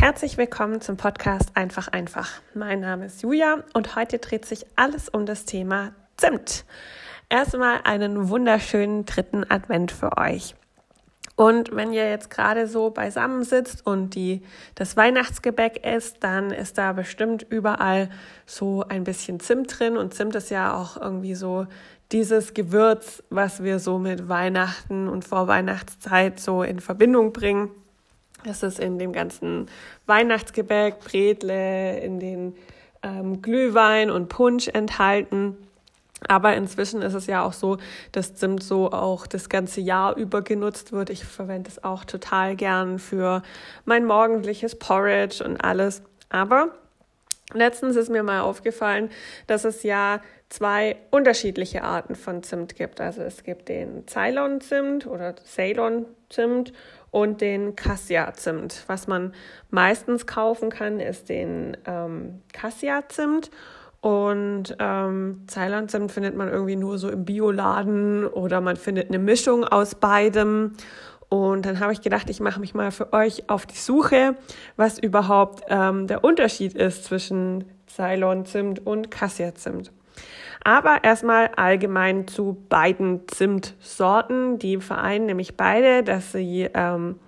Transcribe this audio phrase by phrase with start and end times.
[0.00, 2.40] Herzlich willkommen zum Podcast Einfach einfach.
[2.54, 6.64] Mein Name ist Julia und heute dreht sich alles um das Thema Zimt.
[7.28, 10.54] Erstmal einen wunderschönen dritten Advent für euch.
[11.34, 14.42] Und wenn ihr jetzt gerade so beisammen sitzt und die,
[14.76, 18.08] das Weihnachtsgebäck isst, dann ist da bestimmt überall
[18.46, 19.96] so ein bisschen Zimt drin.
[19.96, 21.66] Und Zimt ist ja auch irgendwie so
[22.12, 27.72] dieses Gewürz, was wir so mit Weihnachten und Vorweihnachtszeit so in Verbindung bringen.
[28.44, 29.66] Es ist in dem ganzen
[30.06, 32.54] Weihnachtsgebäck, Bredle, in den
[33.02, 35.56] ähm, Glühwein und Punsch enthalten.
[36.26, 37.78] Aber inzwischen ist es ja auch so,
[38.10, 41.10] dass Zimt so auch das ganze Jahr über genutzt wird.
[41.10, 43.42] Ich verwende es auch total gern für
[43.84, 46.02] mein morgendliches Porridge und alles.
[46.28, 46.70] Aber
[47.52, 49.10] letztens ist mir mal aufgefallen,
[49.46, 53.00] dass es ja zwei unterschiedliche Arten von Zimt gibt.
[53.00, 56.72] Also es gibt den Ceylon-Zimt oder Ceylon-Zimt
[57.10, 58.84] und den Cassia-Zimt.
[58.86, 59.32] Was man
[59.70, 63.50] meistens kaufen kann, ist den ähm, Cassia-Zimt.
[64.00, 69.64] Und ähm, Ceylon-Zimt findet man irgendwie nur so im Bioladen oder man findet eine Mischung
[69.64, 70.74] aus beidem.
[71.28, 74.36] Und dann habe ich gedacht, ich mache mich mal für euch auf die Suche,
[74.76, 79.92] was überhaupt ähm, der Unterschied ist zwischen Ceylon-Zimt und Cassia-Zimt.
[80.64, 84.58] Aber erstmal allgemein zu beiden Zimtsorten.
[84.58, 87.18] Die vereinen nämlich beide, dass sie ähm,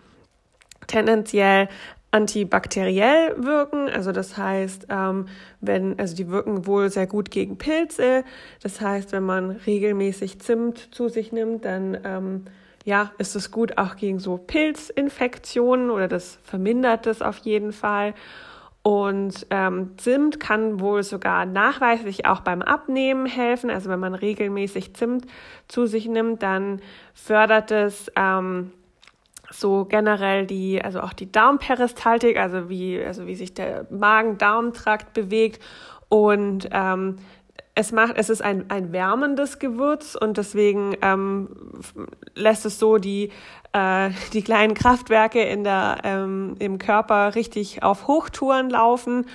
[0.86, 1.68] tendenziell
[2.10, 3.88] antibakteriell wirken.
[3.88, 5.26] Also das heißt, ähm,
[5.60, 8.24] wenn, also die wirken wohl sehr gut gegen Pilze.
[8.62, 12.44] Das heißt, wenn man regelmäßig Zimt zu sich nimmt, dann ähm,
[12.84, 18.14] ja, ist es gut auch gegen so Pilzinfektionen oder das vermindert es auf jeden Fall.
[18.82, 23.68] Und ähm, Zimt kann wohl sogar nachweislich auch beim Abnehmen helfen.
[23.68, 25.26] Also wenn man regelmäßig Zimt
[25.68, 26.80] zu sich nimmt, dann
[27.12, 28.72] fördert es ähm,
[29.50, 35.62] so generell die, also auch die Darmperistaltik, also wie, also wie sich der Magen-Darm-Trakt bewegt.
[36.08, 37.16] Und ähm,
[37.80, 41.48] es macht, es ist ein, ein wärmendes Gewürz und deswegen ähm,
[42.34, 43.30] lässt es so die,
[43.72, 49.26] äh, die kleinen Kraftwerke in der, ähm, im Körper richtig auf Hochtouren laufen.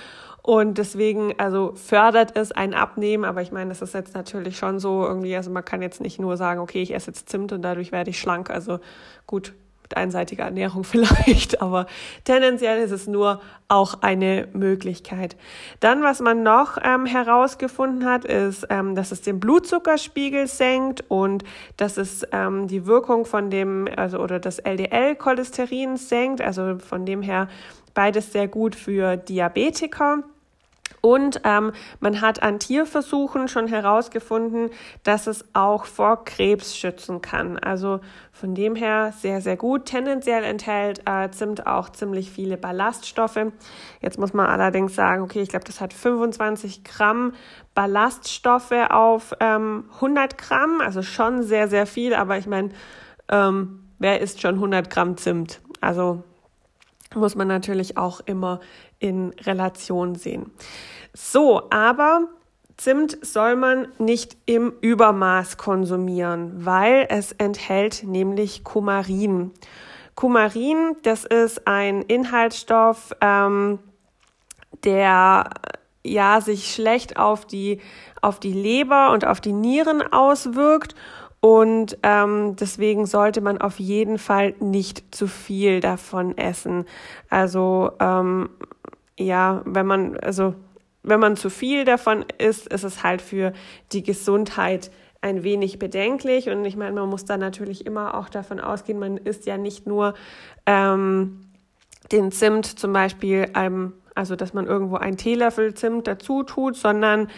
[0.42, 4.78] Und deswegen, also fördert es ein Abnehmen, aber ich meine, das ist jetzt natürlich schon
[4.78, 7.62] so irgendwie, also man kann jetzt nicht nur sagen, okay, ich esse jetzt Zimt und
[7.62, 8.48] dadurch werde ich schlank.
[8.48, 8.78] Also
[9.26, 9.54] gut,
[9.86, 11.86] mit einseitiger Ernährung vielleicht, aber
[12.24, 15.36] tendenziell ist es nur auch eine Möglichkeit.
[15.80, 21.44] Dann, was man noch ähm, herausgefunden hat, ist, ähm, dass es den Blutzuckerspiegel senkt und
[21.76, 27.22] dass es ähm, die Wirkung von dem, also oder das LDL-Cholesterin senkt, also von dem
[27.22, 27.48] her
[27.94, 30.24] beides sehr gut für Diabetiker.
[31.00, 34.70] Und ähm, man hat an Tierversuchen schon herausgefunden,
[35.02, 37.58] dass es auch vor Krebs schützen kann.
[37.58, 38.00] Also
[38.32, 39.86] von dem her sehr, sehr gut.
[39.86, 43.38] Tendenziell enthält äh, Zimt auch ziemlich viele Ballaststoffe.
[44.00, 47.32] Jetzt muss man allerdings sagen, okay, ich glaube, das hat 25 Gramm
[47.74, 50.80] Ballaststoffe auf ähm, 100 Gramm.
[50.80, 52.14] Also schon sehr, sehr viel.
[52.14, 52.70] Aber ich meine,
[53.30, 55.60] ähm, wer isst schon 100 Gramm Zimt?
[55.80, 56.24] Also
[57.16, 58.60] muss man natürlich auch immer
[58.98, 60.50] in Relation sehen.
[61.12, 62.28] So, aber
[62.76, 69.52] Zimt soll man nicht im Übermaß konsumieren, weil es enthält nämlich Kumarin.
[70.14, 73.78] Kumarin, das ist ein Inhaltsstoff, ähm,
[74.84, 75.50] der
[76.04, 77.80] ja sich schlecht auf die
[78.20, 80.94] auf die Leber und auf die Nieren auswirkt
[81.46, 86.86] und ähm, deswegen sollte man auf jeden Fall nicht zu viel davon essen.
[87.30, 88.50] Also ähm,
[89.16, 90.56] ja, wenn man, also
[91.04, 93.52] wenn man zu viel davon isst, ist es halt für
[93.92, 94.90] die Gesundheit
[95.20, 96.48] ein wenig bedenklich.
[96.48, 99.86] Und ich meine, man muss da natürlich immer auch davon ausgehen, man isst ja nicht
[99.86, 100.14] nur
[100.66, 101.42] ähm,
[102.10, 107.28] den Zimt zum Beispiel, ähm, also dass man irgendwo einen Teelöffel Zimt dazu tut, sondern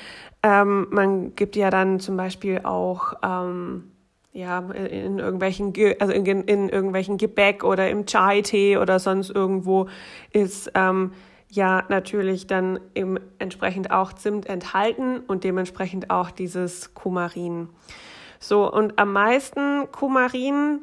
[0.42, 3.90] ähm, man gibt ja dann zum Beispiel auch ähm,
[4.38, 9.88] ja, in irgendwelchen, also in, in irgendwelchen Gebäck oder im Chai-Tee oder sonst irgendwo
[10.32, 11.12] ist ähm,
[11.50, 17.68] ja natürlich dann eben entsprechend auch Zimt enthalten und dementsprechend auch dieses Kumarin.
[18.38, 20.82] So, und am meisten Kumarin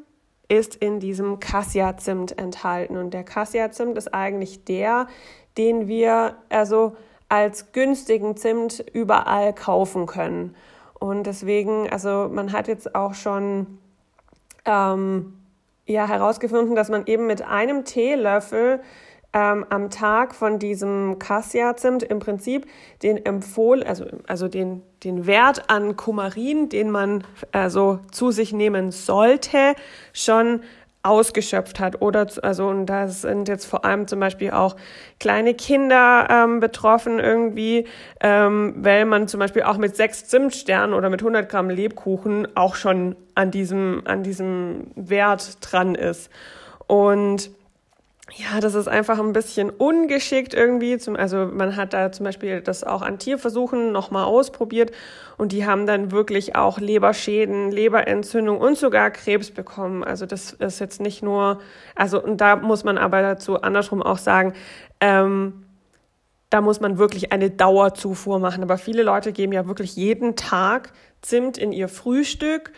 [0.50, 2.98] ist in diesem Cassia-Zimt enthalten.
[2.98, 5.08] Und der Cassia-Zimt ist eigentlich der,
[5.58, 6.98] den wir also
[7.30, 10.56] als günstigen Zimt überall kaufen können.
[11.00, 13.80] Und deswegen, also man hat jetzt auch schon
[14.66, 15.34] ähm,
[15.86, 18.82] ja, herausgefunden, dass man eben mit einem Teelöffel
[19.34, 22.66] ähm, am Tag von diesem Cassia-Zimt im Prinzip
[23.04, 28.92] den empfohlen, also, also den, den Wert an Kumarin, den man also zu sich nehmen
[28.92, 29.76] sollte,
[30.14, 30.62] schon
[31.06, 32.02] ausgeschöpft hat.
[32.02, 34.76] Oder also und da sind jetzt vor allem zum Beispiel auch
[35.20, 37.88] kleine Kinder ähm, betroffen irgendwie,
[38.22, 42.76] ähm, weil man zum Beispiel auch mit sechs Zimtsternen oder mit 100 Gramm Lebkuchen auch
[42.76, 46.30] schon an diesem an diesem Wert dran ist.
[46.88, 47.52] Und
[48.34, 50.98] ja, das ist einfach ein bisschen ungeschickt irgendwie.
[50.98, 54.92] Zum, also man hat da zum Beispiel das auch an Tierversuchen nochmal ausprobiert
[55.38, 60.04] und die haben dann wirklich auch Leberschäden, Leberentzündung und sogar Krebs bekommen.
[60.04, 61.60] Also das ist jetzt nicht nur,
[61.94, 64.54] also und da muss man aber dazu andersrum auch sagen,
[65.02, 65.66] ähm,
[66.50, 68.64] da muss man wirklich eine Dauerzufuhr machen.
[68.64, 72.72] Aber viele Leute geben ja wirklich jeden Tag Zimt in ihr Frühstück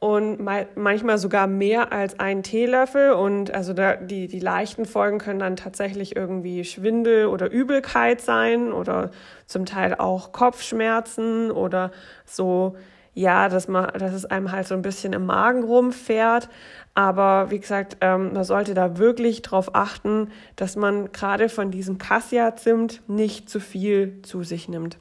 [0.00, 0.40] und
[0.76, 3.12] manchmal sogar mehr als ein Teelöffel.
[3.12, 8.72] Und also da, die, die leichten Folgen können dann tatsächlich irgendwie Schwindel oder Übelkeit sein
[8.72, 9.10] oder
[9.46, 11.90] zum Teil auch Kopfschmerzen oder
[12.24, 12.76] so,
[13.14, 16.48] ja, dass, man, dass es einem halt so ein bisschen im Magen rumfährt.
[16.94, 21.98] Aber wie gesagt, ähm, man sollte da wirklich drauf achten, dass man gerade von diesem
[21.98, 24.98] Cassia-Zimt nicht zu viel zu sich nimmt.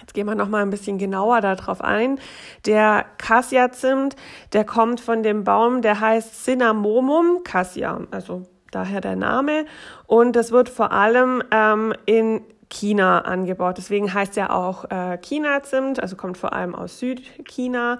[0.00, 2.18] Jetzt gehen wir noch mal ein bisschen genauer darauf ein.
[2.66, 4.16] Der Cassia-Zimt,
[4.52, 9.66] der kommt von dem Baum, der heißt Cinnamomum cassia, also daher der Name.
[10.06, 13.78] Und das wird vor allem ähm, in China angebaut.
[13.78, 17.98] Deswegen heißt er auch äh, China-Zimt, also kommt vor allem aus Südchina.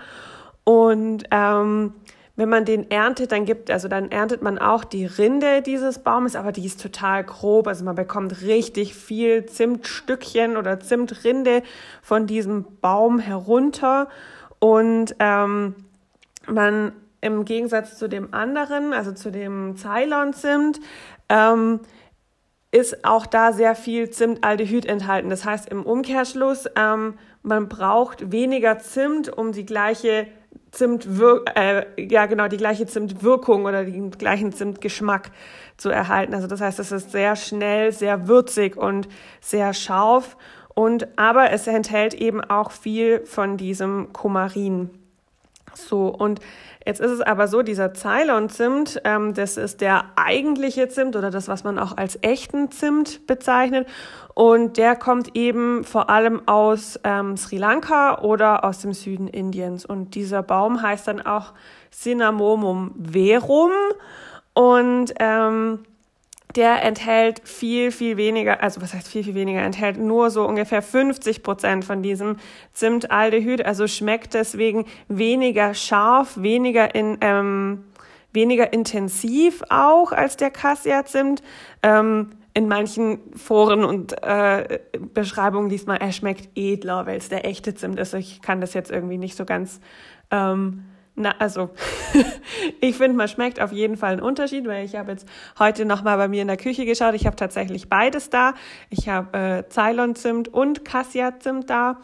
[0.65, 1.95] Und ähm,
[2.37, 6.35] wenn man den erntet, dann gibt, also dann erntet man auch die Rinde dieses Baumes,
[6.35, 7.69] aber die ist total grob.
[7.69, 11.63] Also man bekommt richtig viel Zimtstückchen oder Zimtrinde
[12.03, 14.09] von diesem Baum herunter.
[14.59, 15.77] Und ähm,
[16.49, 20.81] man im Gegensatz zu dem anderen, also zu dem Ceylon-Zimt,
[21.29, 21.81] ähm,
[22.73, 25.31] ist auch da sehr viel Zimtaldehyd enthalten.
[25.31, 30.27] Das heißt im Umkehrschluss, ähm, man braucht weniger Zimt, um die gleiche
[30.75, 35.31] Zimtwir äh, ja genau die gleiche Zimtwirkung oder den gleichen Zimtgeschmack
[35.77, 36.35] zu erhalten.
[36.35, 39.09] Also das heißt, es ist sehr schnell, sehr würzig und
[39.41, 40.37] sehr scharf
[40.75, 44.91] und aber es enthält eben auch viel von diesem Kumarin.
[45.77, 46.41] So und
[46.87, 51.49] Jetzt ist es aber so, dieser Ceylon-Zimt, ähm, das ist der eigentliche Zimt oder das,
[51.49, 53.89] was man auch als echten Zimt bezeichnet.
[54.35, 59.87] Und der kommt eben vor allem aus ähm, Sri Lanka oder aus dem Süden Indiens.
[59.87, 61.55] Und dieser Baum heißt dann auch
[61.91, 63.73] Cinnamomum verum.
[64.53, 65.85] Und ähm,
[66.57, 70.83] der enthält viel, viel weniger, also was heißt viel, viel weniger, enthält nur so ungefähr
[70.83, 72.37] 50 Prozent von diesem
[72.73, 77.85] Zimtaldehyd, also schmeckt deswegen weniger scharf, weniger in, ähm,
[78.33, 81.43] weniger intensiv auch als der Cassia-Zimt.
[81.83, 84.79] Ähm, in manchen Foren und äh,
[85.13, 88.15] Beschreibungen liest man, er schmeckt edler, weil es der echte Zimt ist.
[88.15, 89.81] Ich kann das jetzt irgendwie nicht so ganz
[90.31, 90.85] ähm,
[91.17, 91.71] na, also
[92.81, 95.29] ich finde, man schmeckt auf jeden Fall einen Unterschied, weil ich habe jetzt
[95.59, 97.15] heute nochmal bei mir in der Küche geschaut.
[97.15, 98.55] Ich habe tatsächlich beides da.
[98.91, 101.99] Ich habe äh, Ceylon-Zimt und Cassia-Zimt da.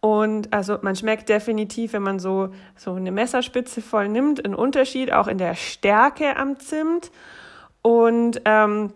[0.00, 5.12] Und also man schmeckt definitiv, wenn man so, so eine Messerspitze voll nimmt, einen Unterschied,
[5.12, 7.12] auch in der Stärke am Zimt.
[7.82, 8.92] Und ähm,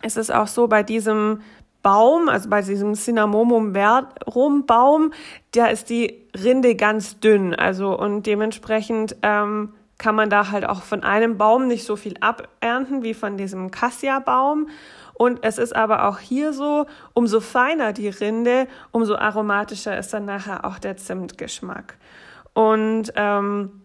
[0.00, 1.42] es ist auch so bei diesem
[1.84, 5.12] Baum, also bei diesem Cinnamomum verum Baum,
[5.52, 10.82] da ist die Rinde ganz dünn, also und dementsprechend ähm, kann man da halt auch
[10.82, 14.68] von einem Baum nicht so viel abernten wie von diesem Cassia-Baum.
[15.12, 20.24] Und es ist aber auch hier so, umso feiner die Rinde, umso aromatischer ist dann
[20.24, 21.96] nachher auch der Zimtgeschmack.
[22.54, 23.83] Und ähm,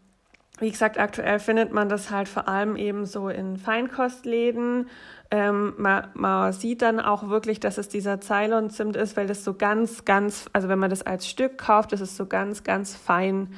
[0.59, 4.89] wie gesagt, aktuell findet man das halt vor allem eben so in Feinkostläden.
[5.31, 9.53] Ähm, man, man sieht dann auch wirklich, dass es dieser Ceylon-Zimt ist, weil das so
[9.53, 13.53] ganz, ganz, also wenn man das als Stück kauft, das ist so ganz, ganz fein,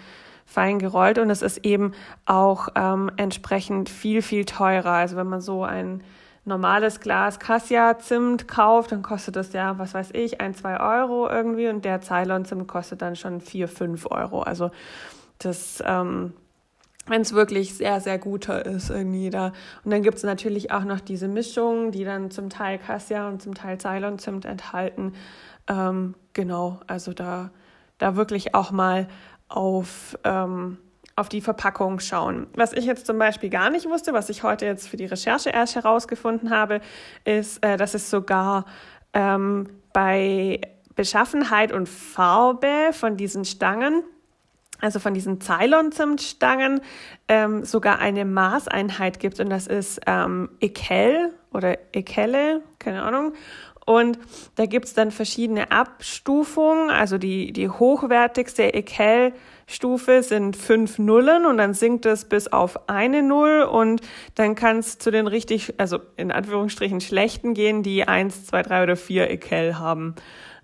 [0.46, 1.94] fein gerollt und es ist eben
[2.26, 4.92] auch ähm, entsprechend viel, viel teurer.
[4.92, 6.04] Also wenn man so ein
[6.44, 11.70] normales Glas Cassia-Zimt kauft, dann kostet das ja, was weiß ich, ein, zwei Euro irgendwie
[11.70, 14.42] und der Ceylon-Zimt kostet dann schon vier, fünf Euro.
[14.42, 14.72] Also
[15.38, 16.34] das ähm,
[17.12, 19.52] wenn es wirklich sehr, sehr guter ist irgendwie da.
[19.84, 23.42] Und dann gibt es natürlich auch noch diese Mischungen, die dann zum Teil Cassia und
[23.42, 25.14] zum Teil Ceylon-Zimt enthalten.
[25.68, 27.52] Ähm, genau, also da,
[27.98, 29.08] da wirklich auch mal
[29.48, 30.78] auf, ähm,
[31.16, 32.48] auf die Verpackung schauen.
[32.56, 35.50] Was ich jetzt zum Beispiel gar nicht wusste, was ich heute jetzt für die Recherche
[35.50, 36.82] erst herausgefunden habe,
[37.26, 38.66] ist, äh, dass es sogar
[39.14, 40.62] ähm, bei
[40.96, 44.04] Beschaffenheit und Farbe von diesen Stangen
[44.82, 46.82] also von diesen Ceylon-Zimtstangen,
[47.28, 53.34] ähm, sogar eine Maßeinheit gibt und das ist ähm, Ekel oder Ekelle, keine Ahnung.
[53.86, 54.20] Und
[54.56, 56.92] da gibt's dann verschiedene Abstufungen.
[56.92, 59.34] Also die, die hochwertigste Ekel
[59.72, 64.02] Stufe sind fünf Nullen und dann sinkt es bis auf eine Null und
[64.36, 68.84] dann kann es zu den richtig, also in Anführungsstrichen schlechten gehen, die eins, zwei, drei
[68.84, 70.16] oder vier Ekel haben.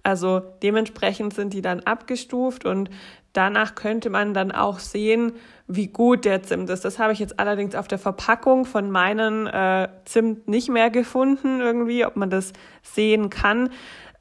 [0.04, 2.90] Also dementsprechend sind die dann abgestuft und
[3.38, 5.34] danach könnte man dann auch sehen,
[5.68, 6.84] wie gut der Zimt ist.
[6.84, 11.62] Das habe ich jetzt allerdings auf der Verpackung von meinen äh, Zimt nicht mehr gefunden,
[11.62, 13.70] irgendwie, ob man das sehen kann.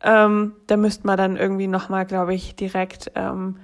[0.02, 3.56] Ähm, da müsste man dann irgendwie nochmal, glaube ich, direkt ähm,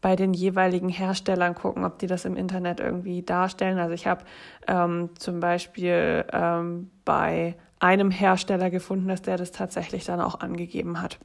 [0.00, 3.78] bei den jeweiligen Herstellern gucken, ob die das im Internet irgendwie darstellen.
[3.78, 4.24] Also ich habe
[4.66, 11.00] ähm, zum Beispiel ähm, bei einem Hersteller gefunden, dass der das tatsächlich dann auch angegeben
[11.00, 11.18] hat.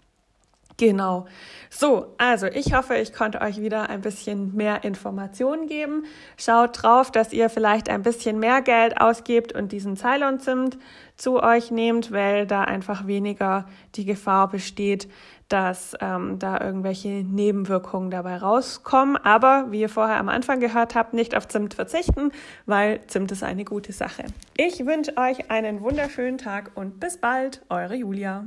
[0.77, 1.25] Genau.
[1.69, 6.03] So, also ich hoffe, ich konnte euch wieder ein bisschen mehr Informationen geben.
[6.37, 10.77] Schaut drauf, dass ihr vielleicht ein bisschen mehr Geld ausgebt und diesen Ceylon-Zimt
[11.15, 15.07] zu euch nehmt, weil da einfach weniger die Gefahr besteht,
[15.47, 19.15] dass ähm, da irgendwelche Nebenwirkungen dabei rauskommen.
[19.17, 22.31] Aber wie ihr vorher am Anfang gehört habt, nicht auf Zimt verzichten,
[22.65, 24.23] weil Zimt ist eine gute Sache.
[24.57, 28.45] Ich wünsche euch einen wunderschönen Tag und bis bald, eure Julia.